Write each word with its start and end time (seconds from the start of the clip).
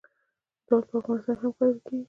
دال 0.67 0.81
په 0.89 0.93
افغانستان 0.99 1.35
کې 1.39 1.43
هم 1.43 1.51
کرل 1.57 1.77
کیږي. 1.85 1.99